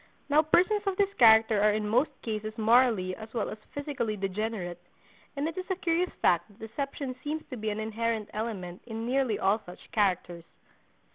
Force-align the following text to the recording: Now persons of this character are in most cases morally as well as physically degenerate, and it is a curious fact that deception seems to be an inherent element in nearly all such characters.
Now 0.29 0.41
persons 0.41 0.81
of 0.87 0.97
this 0.97 1.13
character 1.19 1.61
are 1.61 1.73
in 1.73 1.87
most 1.87 2.09
cases 2.23 2.57
morally 2.57 3.15
as 3.15 3.31
well 3.35 3.51
as 3.51 3.59
physically 3.75 4.17
degenerate, 4.17 4.81
and 5.35 5.47
it 5.47 5.55
is 5.59 5.69
a 5.69 5.75
curious 5.75 6.09
fact 6.23 6.47
that 6.47 6.57
deception 6.57 7.15
seems 7.23 7.43
to 7.51 7.55
be 7.55 7.69
an 7.69 7.79
inherent 7.79 8.27
element 8.33 8.81
in 8.87 9.05
nearly 9.05 9.37
all 9.37 9.61
such 9.63 9.91
characters. 9.91 10.45